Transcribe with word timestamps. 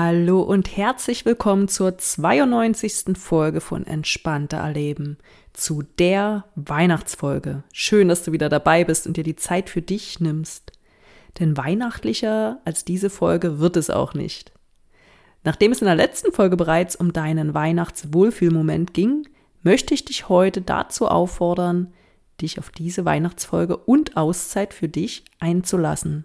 Hallo 0.00 0.42
und 0.42 0.76
herzlich 0.76 1.24
willkommen 1.24 1.66
zur 1.66 1.98
92. 1.98 3.18
Folge 3.18 3.60
von 3.60 3.84
Entspannter 3.84 4.58
Erleben, 4.58 5.18
zu 5.52 5.82
der 5.98 6.44
Weihnachtsfolge. 6.54 7.64
Schön, 7.72 8.06
dass 8.06 8.22
du 8.22 8.30
wieder 8.30 8.48
dabei 8.48 8.84
bist 8.84 9.08
und 9.08 9.16
dir 9.16 9.24
die 9.24 9.34
Zeit 9.34 9.68
für 9.68 9.82
dich 9.82 10.20
nimmst. 10.20 10.70
Denn 11.40 11.56
weihnachtlicher 11.56 12.60
als 12.64 12.84
diese 12.84 13.10
Folge 13.10 13.58
wird 13.58 13.76
es 13.76 13.90
auch 13.90 14.14
nicht. 14.14 14.52
Nachdem 15.42 15.72
es 15.72 15.80
in 15.80 15.86
der 15.86 15.96
letzten 15.96 16.30
Folge 16.30 16.56
bereits 16.56 16.94
um 16.94 17.12
deinen 17.12 17.52
Weihnachtswohlfühlmoment 17.52 18.94
ging, 18.94 19.28
möchte 19.64 19.94
ich 19.94 20.04
dich 20.04 20.28
heute 20.28 20.60
dazu 20.60 21.08
auffordern, 21.08 21.92
dich 22.40 22.60
auf 22.60 22.70
diese 22.70 23.04
Weihnachtsfolge 23.04 23.76
und 23.76 24.16
Auszeit 24.16 24.74
für 24.74 24.88
dich 24.88 25.24
einzulassen. 25.40 26.24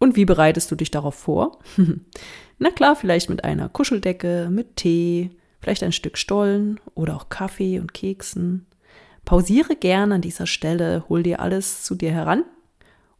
Und 0.00 0.16
wie 0.16 0.24
bereitest 0.24 0.70
du 0.70 0.76
dich 0.76 0.90
darauf 0.90 1.14
vor? 1.14 1.58
Na 2.58 2.70
klar, 2.70 2.96
vielleicht 2.96 3.28
mit 3.28 3.44
einer 3.44 3.68
Kuscheldecke, 3.68 4.48
mit 4.50 4.76
Tee, 4.76 5.30
vielleicht 5.60 5.82
ein 5.82 5.92
Stück 5.92 6.16
Stollen 6.16 6.80
oder 6.94 7.14
auch 7.14 7.28
Kaffee 7.28 7.78
und 7.78 7.92
Keksen. 7.92 8.66
Pausiere 9.26 9.76
gern 9.76 10.10
an 10.10 10.22
dieser 10.22 10.46
Stelle, 10.46 11.04
hol 11.10 11.22
dir 11.22 11.40
alles 11.40 11.84
zu 11.84 11.94
dir 11.94 12.10
heran 12.12 12.44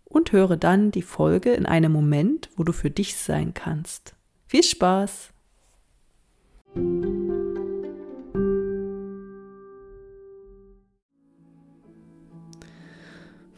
und 0.06 0.32
höre 0.32 0.56
dann 0.56 0.90
die 0.90 1.02
Folge 1.02 1.52
in 1.52 1.66
einem 1.66 1.92
Moment, 1.92 2.48
wo 2.56 2.64
du 2.64 2.72
für 2.72 2.90
dich 2.90 3.14
sein 3.14 3.52
kannst. 3.52 4.14
Viel 4.46 4.62
Spaß! 4.62 5.32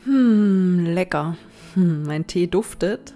Hm, 0.05 0.87
lecker. 0.87 1.37
Hm, 1.75 2.05
mein 2.05 2.27
Tee 2.27 2.47
duftet. 2.47 3.15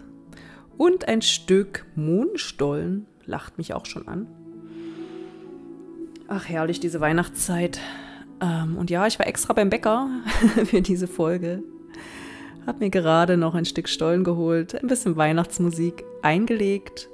Und 0.79 1.09
ein 1.09 1.23
Stück 1.23 1.87
Mohnstollen 1.95 3.07
lacht 3.25 3.59
mich 3.59 3.75
auch 3.75 3.87
schon 3.87 4.09
an. 4.09 4.27
Ach, 6.29 6.49
herrlich, 6.49 6.81
diese 6.81 7.01
Weihnachtszeit. 7.01 7.81
Ähm, 8.41 8.77
und 8.77 8.91
ja, 8.91 9.07
ich 9.07 9.19
war 9.19 9.27
extra 9.27 9.53
beim 9.53 9.71
Bäcker 9.71 10.09
für 10.65 10.83
diese 10.83 11.07
Folge. 11.07 11.63
Hab 12.67 12.81
mir 12.81 12.91
gerade 12.91 13.37
noch 13.37 13.55
ein 13.55 13.65
Stück 13.65 13.89
Stollen 13.89 14.25
geholt, 14.25 14.75
ein 14.75 14.89
bisschen 14.89 15.17
Weihnachtsmusik 15.17 16.05
eingelegt, 16.23 17.09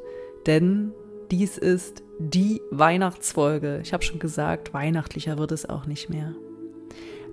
denn 0.47 0.93
dies 1.31 1.59
ist 1.59 2.03
die 2.19 2.63
Weihnachtsfolge. 2.71 3.81
Ich 3.83 3.93
habe 3.93 4.03
schon 4.03 4.19
gesagt, 4.19 4.73
weihnachtlicher 4.73 5.39
wird 5.39 5.53
es 5.53 5.69
auch 5.69 5.87
nicht 5.87 6.09
mehr. 6.09 6.35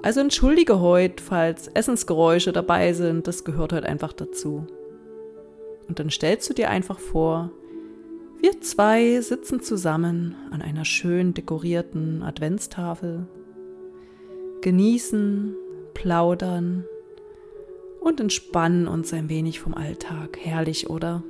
Also 0.02 0.22
entschuldige 0.22 0.80
heute, 0.80 1.22
falls 1.22 1.68
Essensgeräusche 1.68 2.54
dabei 2.54 2.94
sind, 2.94 3.28
das 3.28 3.44
gehört 3.44 3.74
heute 3.74 3.88
einfach 3.88 4.14
dazu. 4.14 4.66
Und 5.88 6.00
dann 6.00 6.10
stellst 6.10 6.50
du 6.50 6.54
dir 6.54 6.70
einfach 6.70 7.00
vor, 7.00 7.52
wir 8.42 8.62
zwei 8.62 9.20
sitzen 9.20 9.60
zusammen 9.60 10.36
an 10.52 10.62
einer 10.62 10.86
schön 10.86 11.34
dekorierten 11.34 12.24
Adventstafel, 12.24 13.28
genießen, 14.62 15.56
plaudern 15.94 16.86
und 18.00 18.22
entspannen 18.22 18.88
uns 18.88 19.12
ein 19.12 19.28
wenig 19.28 19.60
vom 19.60 19.74
Alltag. 19.74 20.38
Herrlich, 20.40 20.90
oder? 20.90 21.24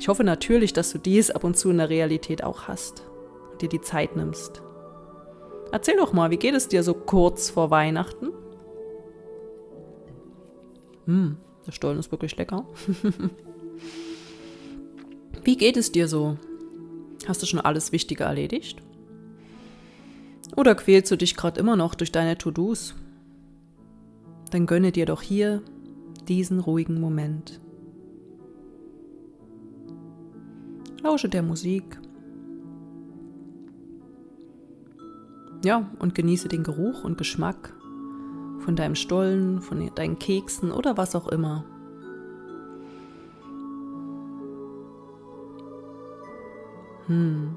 Ich 0.00 0.08
hoffe 0.08 0.24
natürlich, 0.24 0.72
dass 0.72 0.90
du 0.90 0.98
dies 0.98 1.30
ab 1.30 1.44
und 1.44 1.56
zu 1.56 1.70
in 1.70 1.78
der 1.78 1.90
Realität 1.90 2.42
auch 2.42 2.66
hast 2.66 3.04
und 3.52 3.62
dir 3.62 3.68
die 3.68 3.80
Zeit 3.80 4.16
nimmst. 4.16 4.62
Erzähl 5.72 5.96
doch 5.96 6.12
mal, 6.12 6.30
wie 6.30 6.36
geht 6.36 6.54
es 6.54 6.68
dir 6.68 6.82
so 6.82 6.94
kurz 6.94 7.50
vor 7.50 7.70
Weihnachten? 7.70 8.30
Hm, 11.06 11.36
der 11.66 11.72
Stollen 11.72 11.98
ist 11.98 12.10
wirklich 12.10 12.36
lecker. 12.36 12.66
wie 15.44 15.56
geht 15.56 15.76
es 15.76 15.92
dir 15.92 16.08
so? 16.08 16.36
Hast 17.26 17.42
du 17.42 17.46
schon 17.46 17.60
alles 17.60 17.92
Wichtige 17.92 18.24
erledigt? 18.24 18.82
Oder 20.56 20.74
quälst 20.74 21.10
du 21.10 21.16
dich 21.16 21.36
gerade 21.36 21.58
immer 21.58 21.76
noch 21.76 21.94
durch 21.94 22.12
deine 22.12 22.38
To-Dos? 22.38 22.94
Dann 24.50 24.66
gönne 24.66 24.92
dir 24.92 25.06
doch 25.06 25.22
hier 25.22 25.62
diesen 26.28 26.60
ruhigen 26.60 27.00
Moment. 27.00 27.60
Lausche 31.02 31.28
der 31.28 31.42
Musik 31.42 31.98
Ja, 35.64 35.90
und 35.98 36.14
genieße 36.14 36.48
den 36.48 36.62
Geruch 36.62 37.04
und 37.04 37.16
Geschmack 37.16 37.72
von 38.58 38.76
deinem 38.76 38.94
Stollen, 38.94 39.62
von 39.62 39.90
deinen 39.94 40.18
Keksen 40.18 40.70
oder 40.70 40.98
was 40.98 41.16
auch 41.16 41.26
immer. 41.28 41.64
Hm. 47.06 47.56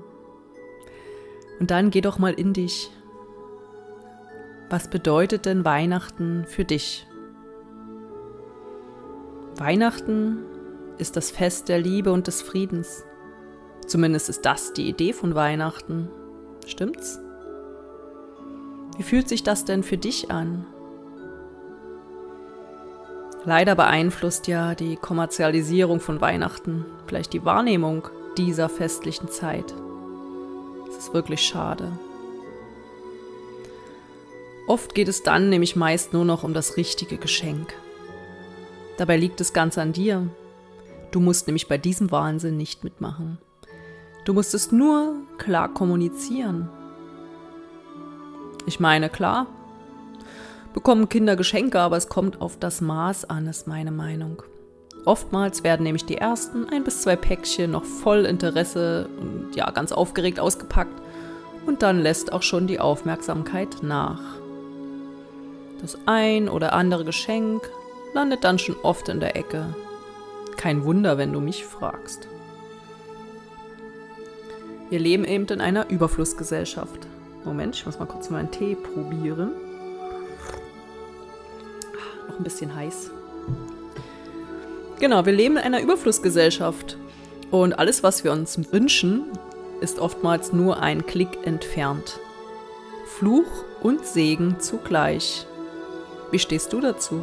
Und 1.59 1.69
dann 1.69 1.89
geh 1.89 1.99
doch 1.99 2.17
mal 2.17 2.33
in 2.33 2.53
dich. 2.53 2.91
Was 4.69 4.89
bedeutet 4.89 5.45
denn 5.45 5.65
Weihnachten 5.65 6.45
für 6.45 6.63
dich? 6.63 7.05
Weihnachten 9.57 10.45
ist 10.97 11.17
das 11.17 11.29
Fest 11.29 11.67
der 11.67 11.79
Liebe 11.79 12.13
und 12.13 12.27
des 12.27 12.41
Friedens. 12.41 13.03
Zumindest 13.85 14.29
ist 14.29 14.45
das 14.45 14.71
die 14.71 14.87
Idee 14.87 15.11
von 15.11 15.35
Weihnachten. 15.35 16.09
Stimmt's? 16.65 17.19
Wie 18.97 19.03
fühlt 19.03 19.29
sich 19.29 19.43
das 19.43 19.63
denn 19.63 19.83
für 19.83 19.97
dich 19.97 20.31
an? 20.31 20.65
Leider 23.45 23.75
beeinflusst 23.75 24.47
ja 24.47 24.75
die 24.75 24.97
Kommerzialisierung 24.97 25.99
von 25.99 26.19
Weihnachten 26.19 26.85
vielleicht 27.05 27.31
die 27.31 27.45
Wahrnehmung 27.45 28.09
dieser 28.37 28.67
festlichen 28.69 29.29
Zeit. 29.29 29.73
Es 30.89 30.97
ist 30.97 31.13
wirklich 31.13 31.41
schade. 31.41 31.91
Oft 34.67 34.95
geht 34.95 35.07
es 35.07 35.23
dann 35.23 35.49
nämlich 35.49 35.75
meist 35.75 36.11
nur 36.11 36.25
noch 36.25 36.43
um 36.43 36.53
das 36.53 36.75
richtige 36.75 37.17
Geschenk. 37.17 37.73
Dabei 38.97 39.15
liegt 39.15 39.39
es 39.39 39.53
ganz 39.53 39.77
an 39.77 39.93
dir. 39.93 40.27
Du 41.11 41.19
musst 41.19 41.47
nämlich 41.47 41.67
bei 41.67 41.77
diesem 41.77 42.11
Wahnsinn 42.11 42.57
nicht 42.57 42.83
mitmachen. 42.83 43.37
Du 44.25 44.33
musst 44.33 44.53
es 44.53 44.71
nur 44.71 45.15
klar 45.37 45.73
kommunizieren 45.73 46.69
ich 48.67 48.79
meine, 48.79 49.09
klar, 49.09 49.47
bekommen 50.73 51.09
Kinder 51.09 51.35
Geschenke, 51.35 51.79
aber 51.79 51.97
es 51.97 52.09
kommt 52.09 52.41
auf 52.41 52.59
das 52.59 52.81
Maß 52.81 53.29
an, 53.29 53.47
ist 53.47 53.65
meine 53.65 53.91
Meinung. 53.91 54.43
Oftmals 55.05 55.63
werden 55.63 55.83
nämlich 55.83 56.05
die 56.05 56.17
ersten 56.17 56.67
ein 56.69 56.83
bis 56.83 57.01
zwei 57.01 57.15
Päckchen 57.15 57.71
noch 57.71 57.85
voll 57.85 58.25
Interesse 58.25 59.07
und 59.19 59.55
ja, 59.55 59.71
ganz 59.71 59.93
aufgeregt 59.93 60.39
ausgepackt 60.39 61.01
und 61.65 61.81
dann 61.81 62.01
lässt 62.01 62.33
auch 62.33 62.43
schon 62.43 62.67
die 62.67 62.81
Aufmerksamkeit 62.81 63.77
nach. 63.81 64.21
Das 65.81 65.97
ein 66.05 66.49
oder 66.49 66.73
andere 66.73 67.05
Geschenk 67.05 67.69
landet 68.13 68.43
dann 68.43 68.59
schon 68.59 68.75
oft 68.83 69.07
in 69.07 69.21
der 69.21 69.37
Ecke. 69.37 69.73
Kein 70.57 70.83
Wunder, 70.83 71.17
wenn 71.17 71.31
du 71.31 71.39
mich 71.39 71.65
fragst. 71.65 72.27
Wir 74.89 74.99
leben 74.99 75.23
eben 75.23 75.45
in 75.45 75.61
einer 75.61 75.89
Überflussgesellschaft. 75.89 77.07
Moment, 77.43 77.75
ich 77.75 77.85
muss 77.85 77.99
mal 77.99 78.05
kurz 78.05 78.29
meinen 78.29 78.51
Tee 78.51 78.75
probieren. 78.75 79.51
Noch 82.27 82.37
ein 82.37 82.43
bisschen 82.43 82.75
heiß. 82.75 83.11
Genau, 84.99 85.25
wir 85.25 85.33
leben 85.33 85.57
in 85.57 85.63
einer 85.63 85.81
Überflussgesellschaft. 85.81 86.97
Und 87.51 87.79
alles, 87.79 88.03
was 88.03 88.23
wir 88.23 88.31
uns 88.31 88.71
wünschen, 88.71 89.25
ist 89.79 89.99
oftmals 89.99 90.53
nur 90.53 90.81
ein 90.81 91.05
Klick 91.05 91.45
entfernt. 91.45 92.19
Fluch 93.05 93.63
und 93.81 94.05
Segen 94.05 94.59
zugleich. 94.59 95.45
Wie 96.31 96.39
stehst 96.39 96.73
du 96.73 96.81
dazu? 96.81 97.21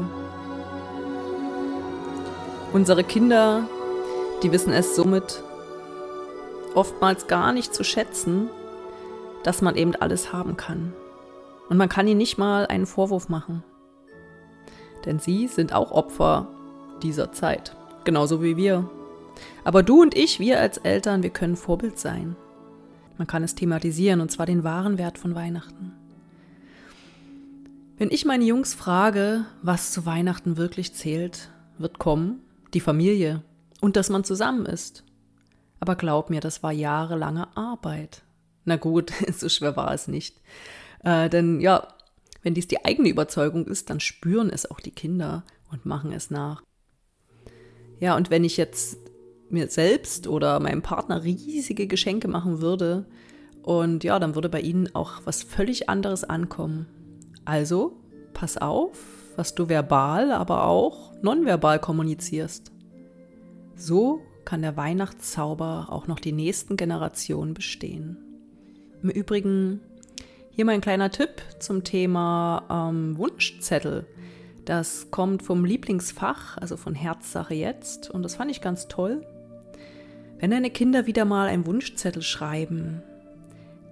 Unsere 2.72 3.04
Kinder, 3.04 3.68
die 4.42 4.50
wissen 4.50 4.72
es 4.72 4.96
somit 4.96 5.42
oftmals 6.74 7.26
gar 7.26 7.52
nicht 7.52 7.74
zu 7.74 7.84
schätzen, 7.84 8.48
dass 9.44 9.62
man 9.62 9.76
eben 9.76 9.94
alles 9.94 10.32
haben 10.32 10.56
kann. 10.56 10.92
Und 11.68 11.76
man 11.76 11.88
kann 11.88 12.08
ihnen 12.08 12.18
nicht 12.18 12.36
mal 12.36 12.66
einen 12.66 12.86
Vorwurf 12.86 13.28
machen. 13.28 13.62
Denn 15.04 15.18
sie 15.18 15.46
sind 15.48 15.72
auch 15.72 15.92
Opfer 15.92 16.48
dieser 17.02 17.32
Zeit. 17.32 17.76
Genauso 18.04 18.42
wie 18.42 18.56
wir. 18.56 18.90
Aber 19.64 19.82
du 19.82 20.02
und 20.02 20.16
ich, 20.16 20.40
wir 20.40 20.60
als 20.60 20.78
Eltern, 20.78 21.22
wir 21.22 21.30
können 21.30 21.56
Vorbild 21.56 21.98
sein. 21.98 22.36
Man 23.18 23.26
kann 23.26 23.42
es 23.42 23.54
thematisieren, 23.54 24.20
und 24.20 24.30
zwar 24.30 24.46
den 24.46 24.64
wahren 24.64 24.98
Wert 24.98 25.18
von 25.18 25.34
Weihnachten. 25.34 25.92
Wenn 27.96 28.10
ich 28.10 28.24
meine 28.24 28.44
Jungs 28.44 28.74
frage, 28.74 29.44
was 29.62 29.92
zu 29.92 30.04
Weihnachten 30.04 30.56
wirklich 30.56 30.94
zählt, 30.94 31.50
wird 31.78 31.98
kommen 31.98 32.40
die 32.74 32.80
Familie 32.80 33.42
und 33.80 33.96
dass 33.96 34.10
man 34.10 34.24
zusammen 34.24 34.66
ist. 34.66 35.04
Aber 35.78 35.94
glaub 35.94 36.28
mir, 36.28 36.40
das 36.40 36.62
war 36.62 36.72
jahrelange 36.72 37.56
Arbeit. 37.56 38.22
Na 38.64 38.76
gut, 38.76 39.12
so 39.32 39.48
schwer 39.48 39.76
war 39.76 39.92
es 39.92 40.08
nicht. 40.08 40.40
Äh, 41.02 41.28
denn 41.28 41.60
ja, 41.60 41.88
wenn 42.42 42.54
dies 42.54 42.68
die 42.68 42.84
eigene 42.84 43.08
Überzeugung 43.08 43.66
ist, 43.66 43.90
dann 43.90 44.00
spüren 44.00 44.50
es 44.50 44.70
auch 44.70 44.80
die 44.80 44.90
Kinder 44.90 45.44
und 45.70 45.86
machen 45.86 46.12
es 46.12 46.30
nach. 46.30 46.62
Ja, 48.00 48.16
und 48.16 48.30
wenn 48.30 48.44
ich 48.44 48.56
jetzt 48.56 48.98
mir 49.50 49.68
selbst 49.68 50.26
oder 50.26 50.60
meinem 50.60 50.82
Partner 50.82 51.24
riesige 51.24 51.86
Geschenke 51.86 52.28
machen 52.28 52.60
würde, 52.60 53.06
und 53.64 54.04
ja, 54.04 54.18
dann 54.18 54.34
würde 54.34 54.50
bei 54.50 54.60
ihnen 54.60 54.94
auch 54.94 55.22
was 55.24 55.42
völlig 55.42 55.88
anderes 55.88 56.22
ankommen. 56.22 56.86
Also, 57.46 57.96
pass 58.34 58.58
auf, 58.58 58.98
was 59.36 59.54
du 59.54 59.70
verbal, 59.70 60.32
aber 60.32 60.66
auch 60.66 61.14
nonverbal 61.22 61.78
kommunizierst. 61.78 62.72
So 63.74 64.20
kann 64.44 64.60
der 64.60 64.76
Weihnachtszauber 64.76 65.86
auch 65.88 66.06
noch 66.06 66.20
die 66.20 66.32
nächsten 66.32 66.76
Generationen 66.76 67.54
bestehen. 67.54 68.23
Im 69.04 69.10
Übrigen 69.10 69.82
hier 70.50 70.64
mein 70.64 70.80
kleiner 70.80 71.10
Tipp 71.10 71.42
zum 71.58 71.84
Thema 71.84 72.88
ähm, 72.88 73.18
Wunschzettel. 73.18 74.06
Das 74.64 75.10
kommt 75.10 75.42
vom 75.42 75.66
Lieblingsfach, 75.66 76.56
also 76.56 76.78
von 76.78 76.94
Herzsache 76.94 77.52
jetzt, 77.52 78.08
und 78.08 78.22
das 78.22 78.36
fand 78.36 78.50
ich 78.50 78.62
ganz 78.62 78.88
toll. 78.88 79.26
Wenn 80.38 80.52
deine 80.52 80.70
Kinder 80.70 81.06
wieder 81.06 81.26
mal 81.26 81.48
einen 81.48 81.66
Wunschzettel 81.66 82.22
schreiben, 82.22 83.02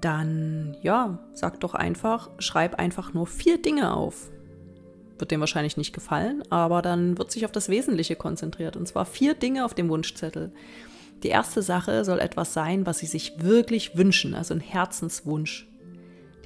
dann 0.00 0.79
ja, 0.81 1.19
sag 1.35 1.61
doch 1.61 1.75
einfach, 1.75 2.31
schreib 2.38 2.76
einfach 2.76 3.12
nur 3.12 3.26
vier 3.26 3.61
Dinge 3.61 3.93
auf. 3.93 4.31
Wird 5.19 5.31
dem 5.31 5.41
wahrscheinlich 5.41 5.76
nicht 5.76 5.93
gefallen, 5.93 6.43
aber 6.49 6.81
dann 6.81 7.19
wird 7.19 7.32
sich 7.32 7.44
auf 7.44 7.53
das 7.53 7.69
Wesentliche 7.69 8.17
konzentriert. 8.17 8.79
Und 8.79 8.88
zwar 8.88 9.05
vier 9.05 9.35
Dinge 9.35 9.67
auf 9.67 9.75
dem 9.75 9.91
Wunschzettel. 9.91 10.53
Die 11.23 11.29
erste 11.29 11.63
Sache 11.63 12.05
soll 12.05 12.19
etwas 12.19 12.53
sein, 12.53 12.85
was 12.87 12.99
sie 12.99 13.07
sich 13.07 13.43
wirklich 13.43 13.97
wünschen, 13.97 14.35
also 14.35 14.55
ein 14.55 14.61
Herzenswunsch. 14.61 15.69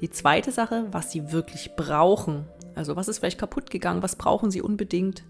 Die 0.01 0.09
zweite 0.09 0.51
Sache, 0.51 0.87
was 0.91 1.11
sie 1.11 1.31
wirklich 1.31 1.75
brauchen. 1.75 2.45
Also 2.75 2.95
was 2.95 3.07
ist 3.07 3.19
vielleicht 3.19 3.39
kaputt 3.39 3.71
gegangen, 3.71 4.03
was 4.03 4.15
brauchen 4.15 4.51
sie 4.51 4.61
unbedingt. 4.61 5.23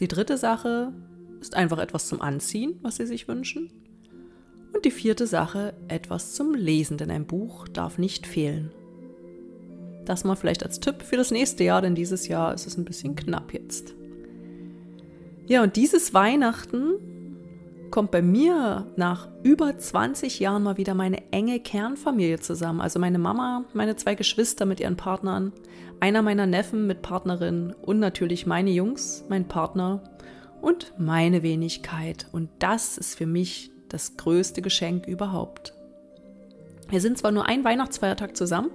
Die 0.00 0.08
dritte 0.08 0.36
Sache 0.36 0.92
ist 1.40 1.54
einfach 1.54 1.78
etwas 1.78 2.08
zum 2.08 2.20
Anziehen, 2.20 2.78
was 2.82 2.96
sie 2.96 3.06
sich 3.06 3.28
wünschen. 3.28 3.72
Und 4.74 4.84
die 4.84 4.90
vierte 4.90 5.26
Sache, 5.26 5.74
etwas 5.88 6.34
zum 6.34 6.54
Lesen, 6.54 6.98
denn 6.98 7.10
ein 7.10 7.26
Buch 7.26 7.66
darf 7.68 7.96
nicht 7.96 8.26
fehlen. 8.26 8.70
Das 10.04 10.24
mal 10.24 10.36
vielleicht 10.36 10.62
als 10.62 10.80
Tipp 10.80 11.02
für 11.02 11.16
das 11.16 11.30
nächste 11.30 11.64
Jahr, 11.64 11.80
denn 11.80 11.94
dieses 11.94 12.28
Jahr 12.28 12.52
ist 12.52 12.66
es 12.66 12.76
ein 12.76 12.84
bisschen 12.84 13.16
knapp 13.16 13.54
jetzt. 13.54 13.94
Ja, 15.46 15.62
und 15.62 15.76
dieses 15.76 16.12
Weihnachten 16.12 16.94
kommt 17.90 18.10
bei 18.10 18.22
mir 18.22 18.86
nach 18.96 19.28
über 19.42 19.76
20 19.76 20.40
Jahren 20.40 20.62
mal 20.62 20.76
wieder 20.76 20.94
meine 20.94 21.22
enge 21.32 21.60
Kernfamilie 21.60 22.40
zusammen. 22.40 22.80
Also 22.80 22.98
meine 22.98 23.18
Mama, 23.18 23.64
meine 23.72 23.96
zwei 23.96 24.14
Geschwister 24.14 24.66
mit 24.66 24.80
ihren 24.80 24.96
Partnern, 24.96 25.52
einer 26.00 26.22
meiner 26.22 26.46
Neffen 26.46 26.86
mit 26.86 27.02
Partnerin 27.02 27.74
und 27.82 27.98
natürlich 27.98 28.46
meine 28.46 28.70
Jungs, 28.70 29.24
mein 29.28 29.48
Partner 29.48 30.02
und 30.60 30.92
meine 30.98 31.42
Wenigkeit. 31.42 32.26
Und 32.32 32.50
das 32.58 32.98
ist 32.98 33.16
für 33.16 33.26
mich 33.26 33.70
das 33.88 34.16
größte 34.16 34.62
Geschenk 34.62 35.06
überhaupt. 35.06 35.74
Wir 36.88 37.00
sind 37.00 37.18
zwar 37.18 37.32
nur 37.32 37.46
ein 37.46 37.64
Weihnachtsfeiertag 37.64 38.36
zusammen, 38.36 38.70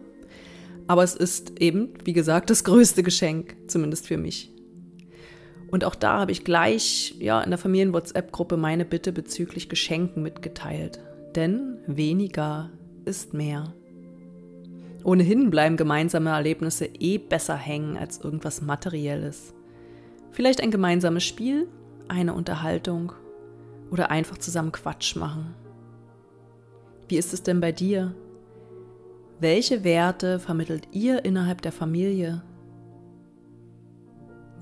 aber 0.88 1.04
es 1.04 1.16
ist 1.16 1.60
eben, 1.60 1.94
wie 2.04 2.14
gesagt, 2.14 2.50
das 2.50 2.64
größte 2.64 3.04
Geschenk, 3.04 3.56
zumindest 3.68 4.08
für 4.08 4.18
mich. 4.18 4.53
Und 5.74 5.86
auch 5.86 5.96
da 5.96 6.20
habe 6.20 6.32
ich 6.32 6.44
gleich 6.44 7.16
ja, 7.18 7.42
in 7.42 7.50
der 7.50 7.58
Familien-WhatsApp-Gruppe 7.58 8.58
meine 8.58 8.86
Bitte 8.86 9.12
bezüglich 9.12 9.70
Geschenken 9.70 10.22
mitgeteilt. 10.22 11.00
Denn 11.36 11.80
weniger 11.88 12.70
ist 13.06 13.34
mehr. 13.34 13.74
Ohnehin 15.04 15.50
bleiben 15.50 15.76
gemeinsame 15.76 16.30
Erlebnisse 16.30 16.86
eh 16.86 17.18
besser 17.18 17.56
hängen 17.56 17.98
als 17.98 18.20
irgendwas 18.20 18.62
Materielles. 18.62 19.56
Vielleicht 20.30 20.62
ein 20.62 20.70
gemeinsames 20.70 21.24
Spiel, 21.24 21.68
eine 22.08 22.36
Unterhaltung 22.36 23.14
oder 23.90 24.12
einfach 24.12 24.38
zusammen 24.38 24.74
Quatsch 24.74 25.16
machen. 25.16 25.56
Wie 27.08 27.18
ist 27.18 27.34
es 27.34 27.42
denn 27.42 27.62
bei 27.62 27.72
dir? 27.72 28.14
Welche 29.40 29.84
Werte 29.84 30.38
vermittelt 30.38 30.90
ihr 30.92 31.26
innerhalb 31.26 31.64
der 31.64 31.72
Familie? 31.72 32.44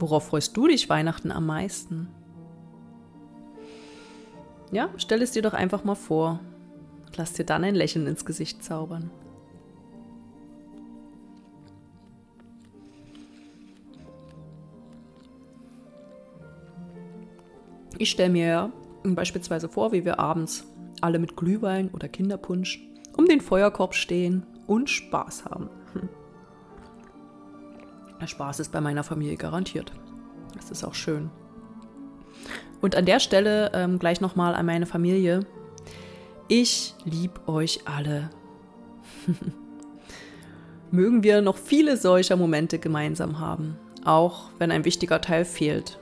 Worauf 0.01 0.29
freust 0.29 0.57
du 0.57 0.67
dich 0.67 0.89
Weihnachten 0.89 1.31
am 1.31 1.45
meisten? 1.45 2.07
Ja, 4.71 4.89
stell 4.97 5.21
es 5.21 5.31
dir 5.31 5.43
doch 5.43 5.53
einfach 5.53 5.83
mal 5.83 5.93
vor. 5.93 6.39
Lass 7.17 7.33
dir 7.33 7.45
dann 7.45 7.63
ein 7.63 7.75
Lächeln 7.75 8.07
ins 8.07 8.25
Gesicht 8.25 8.63
zaubern. 8.63 9.11
Ich 17.99 18.09
stelle 18.09 18.31
mir 18.31 18.71
beispielsweise 19.03 19.69
vor, 19.69 19.91
wie 19.91 20.03
wir 20.03 20.17
abends 20.17 20.65
alle 21.01 21.19
mit 21.19 21.37
Glühwein 21.37 21.89
oder 21.89 22.07
Kinderpunsch 22.07 22.81
um 23.15 23.27
den 23.27 23.39
Feuerkorb 23.39 23.93
stehen 23.93 24.47
und 24.65 24.89
Spaß 24.89 25.45
haben. 25.45 25.69
Der 28.21 28.27
Spaß 28.27 28.59
ist 28.59 28.71
bei 28.71 28.81
meiner 28.81 29.03
Familie 29.03 29.35
garantiert. 29.35 29.91
Das 30.55 30.69
ist 30.69 30.83
auch 30.83 30.93
schön. 30.93 31.31
Und 32.79 32.95
an 32.95 33.05
der 33.05 33.19
Stelle 33.19 33.71
ähm, 33.73 33.97
gleich 33.97 34.21
nochmal 34.21 34.53
an 34.53 34.65
meine 34.65 34.85
Familie. 34.85 35.45
Ich 36.47 36.93
liebe 37.03 37.47
euch 37.47 37.81
alle. 37.85 38.29
Mögen 40.91 41.23
wir 41.23 41.41
noch 41.41 41.57
viele 41.57 41.97
solcher 41.97 42.35
Momente 42.35 42.77
gemeinsam 42.77 43.39
haben, 43.39 43.77
auch 44.05 44.49
wenn 44.59 44.71
ein 44.71 44.85
wichtiger 44.85 45.21
Teil 45.21 45.45
fehlt. 45.45 45.97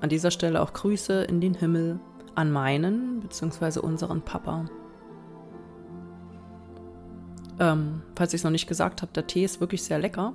An 0.00 0.08
dieser 0.08 0.30
Stelle 0.30 0.62
auch 0.62 0.72
Grüße 0.72 1.24
in 1.24 1.40
den 1.40 1.54
Himmel 1.54 2.00
an 2.34 2.50
meinen 2.50 3.20
bzw. 3.20 3.80
unseren 3.80 4.22
Papa. 4.22 4.66
Ähm, 7.58 8.02
falls 8.14 8.32
ich 8.32 8.40
es 8.40 8.44
noch 8.44 8.50
nicht 8.50 8.68
gesagt 8.68 9.02
habe, 9.02 9.12
der 9.12 9.26
Tee 9.26 9.44
ist 9.44 9.60
wirklich 9.60 9.82
sehr 9.82 9.98
lecker. 9.98 10.34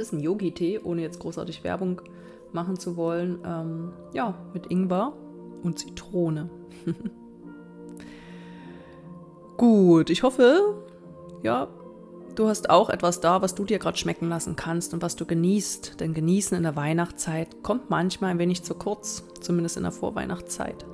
Ist 0.00 0.14
ein 0.14 0.20
Yogi-Tee, 0.20 0.80
ohne 0.82 1.02
jetzt 1.02 1.18
großartig 1.20 1.62
Werbung 1.62 2.00
machen 2.52 2.78
zu 2.78 2.96
wollen. 2.96 3.38
Ähm, 3.44 3.92
ja, 4.14 4.34
mit 4.54 4.70
Ingwer 4.70 5.12
und 5.62 5.78
Zitrone. 5.78 6.48
Gut, 9.58 10.08
ich 10.08 10.22
hoffe, 10.22 10.82
ja, 11.42 11.68
du 12.34 12.48
hast 12.48 12.70
auch 12.70 12.88
etwas 12.88 13.20
da, 13.20 13.42
was 13.42 13.54
du 13.54 13.66
dir 13.66 13.78
gerade 13.78 13.98
schmecken 13.98 14.30
lassen 14.30 14.56
kannst 14.56 14.94
und 14.94 15.02
was 15.02 15.16
du 15.16 15.26
genießt. 15.26 16.00
Denn 16.00 16.14
genießen 16.14 16.56
in 16.56 16.62
der 16.62 16.76
Weihnachtszeit 16.76 17.62
kommt 17.62 17.90
manchmal 17.90 18.30
ein 18.30 18.38
wenig 18.38 18.62
zu 18.62 18.74
kurz, 18.74 19.22
zumindest 19.38 19.76
in 19.76 19.82
der 19.82 19.92
Vorweihnachtszeit. 19.92 20.86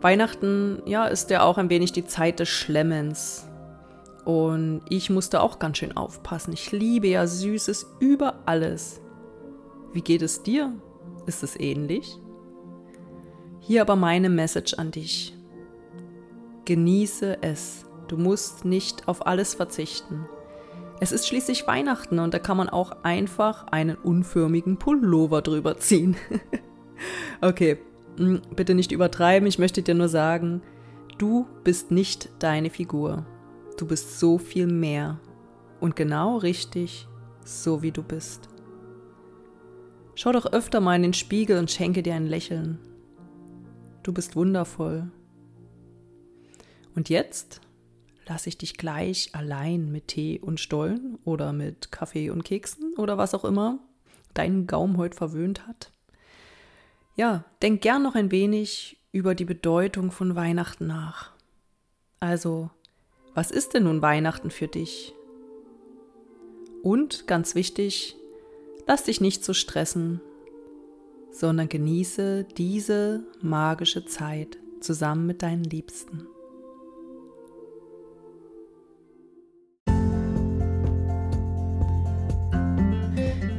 Weihnachten, 0.00 0.82
ja, 0.86 1.06
ist 1.06 1.30
ja 1.30 1.42
auch 1.42 1.58
ein 1.58 1.68
wenig 1.68 1.90
die 1.90 2.06
Zeit 2.06 2.38
des 2.38 2.48
Schlemmens. 2.48 3.47
Und 4.28 4.82
ich 4.90 5.08
musste 5.08 5.40
auch 5.40 5.58
ganz 5.58 5.78
schön 5.78 5.96
aufpassen. 5.96 6.52
Ich 6.52 6.70
liebe 6.70 7.06
ja 7.06 7.26
Süßes 7.26 7.94
über 7.98 8.40
alles. 8.44 9.00
Wie 9.94 10.02
geht 10.02 10.20
es 10.20 10.42
dir? 10.42 10.74
Ist 11.24 11.42
es 11.42 11.58
ähnlich? 11.58 12.18
Hier 13.58 13.80
aber 13.80 13.96
meine 13.96 14.28
Message 14.28 14.74
an 14.74 14.90
dich. 14.90 15.34
Genieße 16.66 17.38
es. 17.40 17.86
Du 18.08 18.18
musst 18.18 18.66
nicht 18.66 19.08
auf 19.08 19.26
alles 19.26 19.54
verzichten. 19.54 20.28
Es 21.00 21.10
ist 21.10 21.26
schließlich 21.26 21.66
Weihnachten 21.66 22.18
und 22.18 22.34
da 22.34 22.38
kann 22.38 22.58
man 22.58 22.68
auch 22.68 23.02
einfach 23.04 23.68
einen 23.68 23.96
unförmigen 23.96 24.76
Pullover 24.76 25.40
drüber 25.40 25.78
ziehen. 25.78 26.18
okay, 27.40 27.78
hm, 28.18 28.42
bitte 28.54 28.74
nicht 28.74 28.92
übertreiben. 28.92 29.48
Ich 29.48 29.58
möchte 29.58 29.80
dir 29.80 29.94
nur 29.94 30.10
sagen, 30.10 30.60
du 31.16 31.46
bist 31.64 31.90
nicht 31.90 32.28
deine 32.40 32.68
Figur. 32.68 33.24
Du 33.78 33.86
bist 33.86 34.18
so 34.18 34.38
viel 34.38 34.66
mehr 34.66 35.20
und 35.78 35.94
genau 35.94 36.36
richtig, 36.38 37.06
so 37.44 37.80
wie 37.80 37.92
du 37.92 38.02
bist. 38.02 38.48
Schau 40.16 40.32
doch 40.32 40.46
öfter 40.46 40.80
mal 40.80 40.96
in 40.96 41.02
den 41.02 41.14
Spiegel 41.14 41.58
und 41.58 41.70
schenke 41.70 42.02
dir 42.02 42.16
ein 42.16 42.26
Lächeln. 42.26 42.80
Du 44.02 44.12
bist 44.12 44.34
wundervoll. 44.34 45.12
Und 46.96 47.08
jetzt 47.08 47.60
lasse 48.26 48.48
ich 48.48 48.58
dich 48.58 48.76
gleich 48.76 49.30
allein 49.32 49.92
mit 49.92 50.08
Tee 50.08 50.40
und 50.40 50.58
Stollen 50.58 51.16
oder 51.24 51.52
mit 51.52 51.92
Kaffee 51.92 52.30
und 52.30 52.42
Keksen 52.42 52.94
oder 52.96 53.16
was 53.16 53.32
auch 53.32 53.44
immer 53.44 53.78
deinen 54.34 54.66
Gaum 54.66 54.96
heute 54.96 55.16
verwöhnt 55.16 55.68
hat. 55.68 55.92
Ja, 57.14 57.44
denk 57.62 57.82
gern 57.82 58.02
noch 58.02 58.16
ein 58.16 58.32
wenig 58.32 58.98
über 59.12 59.36
die 59.36 59.44
Bedeutung 59.44 60.10
von 60.10 60.34
Weihnachten 60.34 60.88
nach. 60.88 61.30
Also, 62.18 62.70
was 63.38 63.52
ist 63.52 63.74
denn 63.74 63.84
nun 63.84 64.02
Weihnachten 64.02 64.50
für 64.50 64.66
dich? 64.66 65.14
Und 66.82 67.28
ganz 67.28 67.54
wichtig, 67.54 68.16
lass 68.88 69.04
dich 69.04 69.20
nicht 69.20 69.44
so 69.44 69.54
stressen, 69.54 70.20
sondern 71.30 71.68
genieße 71.68 72.48
diese 72.56 73.22
magische 73.40 74.04
Zeit 74.06 74.58
zusammen 74.80 75.26
mit 75.26 75.42
deinen 75.42 75.62
Liebsten. 75.62 76.26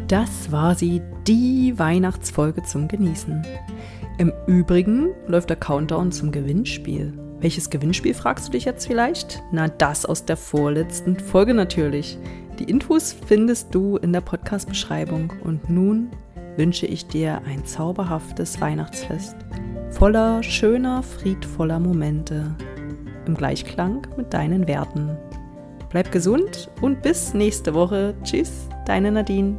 Das 0.10 0.52
war 0.52 0.76
sie, 0.76 1.02
die 1.26 1.80
Weihnachtsfolge 1.80 2.64
zum 2.64 2.90
Genießen. 2.90 3.48
Im 4.18 4.34
Übrigen 4.46 5.12
läuft 5.28 5.50
der 5.50 5.58
Countdown 5.58 6.12
zum 6.12 6.34
Gewinnspiel. 6.34 7.29
Welches 7.42 7.70
Gewinnspiel 7.70 8.14
fragst 8.14 8.48
du 8.48 8.52
dich 8.52 8.66
jetzt 8.66 8.88
vielleicht? 8.88 9.42
Na, 9.52 9.70
das 9.70 10.06
aus 10.06 10.26
der 10.26 10.36
vorletzten 10.36 11.18
Folge 11.18 11.54
natürlich. 11.54 12.18
Die 12.60 12.66
Infos 12.66 13.16
findest 13.28 13.74
du 13.74 13.96
in 13.98 14.12
der 14.12 14.22
Podcast-Beschreibung. 14.22 15.32
Und 15.44 15.70
nun 15.70 16.10
wünsche 16.58 16.86
ich 16.86 17.08
dir 17.08 17.42
ein 17.46 17.66
zauberhaftes 17.66 18.60
Weihnachtsfest 18.60 19.38
voller 19.92 20.44
schöner, 20.44 21.04
friedvoller 21.04 21.80
Momente 21.80 22.56
im 23.26 23.36
Gleichklang 23.36 24.08
mit 24.18 24.34
deinen 24.34 24.68
Werten. 24.68 25.18
Bleib 25.90 26.12
gesund 26.12 26.70
und 26.82 27.02
bis 27.02 27.34
nächste 27.34 27.74
Woche. 27.74 28.14
Tschüss, 28.24 28.68
deine 28.86 29.12
Nadine. 29.12 29.58